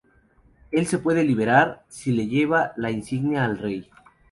El 0.71 0.87
se 0.87 0.97
puede 0.97 1.23
liberar 1.23 1.85
si 1.87 2.11
le 2.11 2.25
lleva 2.25 2.73
la 2.75 2.89
insignia 2.89 3.45
al 3.45 3.59
rey. 3.59 3.87